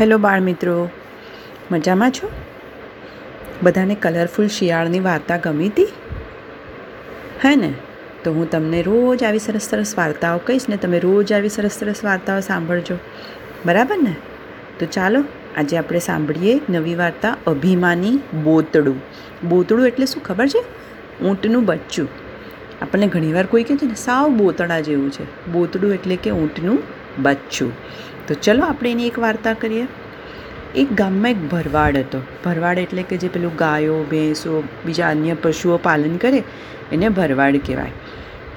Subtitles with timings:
[0.00, 0.88] Hello બાળમિત્રો.
[1.70, 2.30] મજામાં છો?
[3.62, 5.84] બધાને કલરફુલ શિયાળની વાર્તા ગમી હતી
[7.44, 7.74] હે ને?
[8.24, 12.04] તો હું તમને રોજ આવી સરસ સરસ વાર્તાઓ કહીશ ને તમે રોજ આવી સરસ સરસ
[12.04, 12.98] વાર્તાઓ સાંભળજો.
[13.66, 14.14] બરાબર ને?
[14.78, 15.24] તો ચાલો,
[15.56, 19.00] આજે આપણે સાંભળીએ નવી વાર્તા અભિમાની બોતડું.
[19.48, 20.64] બોતડું એટલે શું ખબર છે?
[21.24, 22.08] ઊંટનું બચ્ચું.
[22.82, 25.52] આપણને ઘણીવાર કોઈ કહે છે ને, સાવ બોતડા જેવું છે.
[25.52, 27.72] બોતડું એટલે કે ઊંટનું બચ્ચું.
[28.28, 29.86] તો ચલો આપણે એની એક વાર્તા કરીએ.
[30.76, 32.22] એક ગામમાં એક ભરવાડ હતો.
[32.44, 36.42] ભરવાડ એટલે કે જે પેલું ગાયો, ભેંસો, બીજા અન્ય પશુઓ પાલન કરે
[36.92, 37.90] એને ભરવાડ કહેવાય.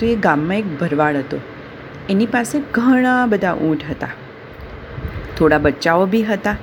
[0.00, 1.40] તો એ ગામમાં એક ભરવાડ હતો.
[2.10, 4.08] એની પાસે ઘણા બધા ઊંટ હતા.
[5.36, 6.56] થોડા બચ્ચાઓ બી હતા.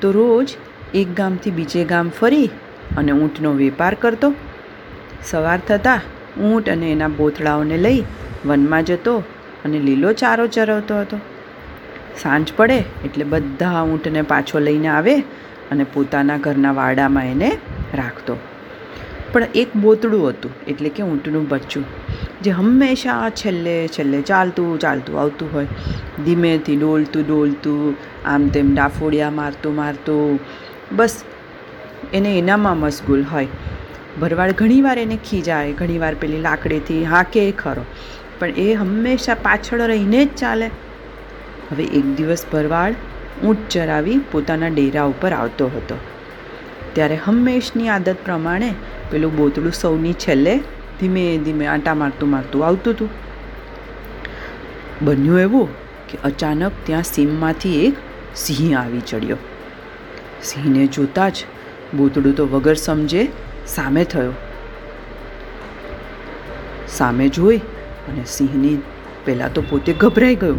[0.00, 0.56] તો રોજ
[0.94, 2.50] એક ગામથી બીજે ગામ ફરી
[2.96, 4.34] અને ઊંટનો વેપાર કરતો.
[5.24, 6.00] સવાર થતાં
[6.42, 8.02] ઊંટ અને એના બોથડાઓને લઈ
[8.46, 9.22] વનમાં જતો
[9.64, 11.18] અને લીલો ચારો ચરવતો હતો.
[12.22, 15.14] સાંજ પડે એટલે બધા ઊંટને પાછો લઈને આવે
[15.70, 17.50] અને પોતાના ઘરના વાડામાં એને
[17.94, 18.38] રાખતો.
[19.32, 21.84] પણ એક બોતડું હતું, એટલે કે ઊંટનું બચ્ચું,
[22.42, 25.66] જે હંમેશા છેલ્લે છેલ્લે ચાલતું ચાલતું, આવતું હોય.
[26.24, 30.40] ધીમેથી ડોલતું ડોલતું, આમ તેમ ડાફોડિયા મારતું મારતું,
[30.96, 31.24] બસ
[32.12, 33.46] એને એનામાં મશગુલ હોય.
[34.20, 37.84] ભરવાડ ઘણીવાર એને ખીજાય, ઘણીવાર પેલી લાકડીથી હાકે ખરો.
[38.40, 40.70] પણ એ હંમેશા પાછળ રહીને જ ચાલે.
[41.70, 42.94] હવે એક દિવસ ભરવાડ
[43.44, 45.96] ઊંટ ચરાવી પોતાના ડેરા ઉપર આવતો હતો.
[46.92, 48.74] ત્યારે હંમેશની આદત પ્રમાણે
[49.10, 50.56] પેલું બોતડું સૌની છેલ્લે
[51.00, 53.10] ધીમે ધીમે આંટા મારતું મારતું આવતું હતું.
[55.02, 55.68] બન્યું એવું
[56.08, 57.94] કે અચાનક ત્યાં સીમમાંથી એક
[58.34, 59.36] સિંહ આવી ચડ્યો.
[60.42, 61.36] સિંહને જોતાં જ
[61.96, 63.28] બોતડું તો વગર સમજે
[63.66, 64.32] સામે થયો.
[66.88, 67.60] સામે જોઈ
[68.10, 68.76] અને સિંહની
[69.24, 70.58] પહેલાં તો પોતે ગભરાઈ ગયો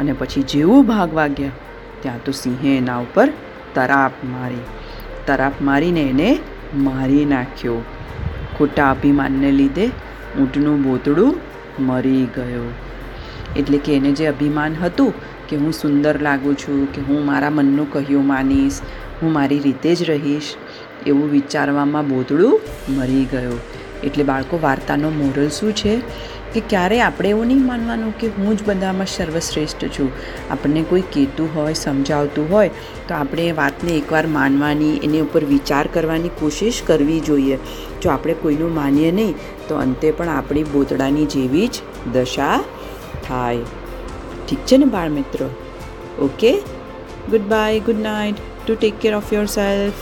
[0.00, 1.58] અને પછી જેવો ભાગ વાગ્યા,
[2.02, 3.28] ત્યાં તો સિંહે એના ઉપર
[3.74, 4.64] તરાપ મારી,
[5.26, 6.28] તરાપ મારીને એને
[6.86, 7.78] મારી નાખ્યો.
[8.58, 9.86] ખોટા અભિમાનને લીધે
[10.40, 11.32] ઊંટનું બોતડું
[11.86, 12.66] મરી ગયો.
[13.56, 15.12] એટલે કે એને જે અભિમાન હતું
[15.48, 18.78] કે હું સુંદર લાગું છું, કે હું મારા મનનું કહ્યું માનીશ,
[19.22, 20.50] હું મારી રીતે જ રહીશ,
[21.06, 23.58] એવું વિચારવામાં બોતડું મરી ગયો.
[24.04, 25.94] એટલે બાળકો, વાર્તાનો મોરલ શું છે?
[26.56, 30.12] કે ક્યારે આપણે એવું નહીં માનવાનું કે હું જ બધામાં સર્વશ્રેષ્ઠ છું.
[30.50, 32.70] આપણને કોઈ કહેતું હોય, સમજાવતું હોય,
[33.08, 37.58] તો આપણે એ વાતને એકવાર માનવાની, એની ઉપર વિચાર કરવાની કોશિશ કરવી જોઈએ.
[38.02, 39.34] જો આપણે કોઈનું માનીએ નહીં,
[39.68, 41.72] તો અંતે પણ આપણી બોતડાની જેવી જ
[42.12, 42.64] દશા
[43.28, 43.58] થાય.
[44.48, 45.46] ઠીક છે ને બાળ મિત્રો
[46.18, 46.52] okay?
[47.30, 48.34] Good bye good night
[48.66, 49.94] to take care of your self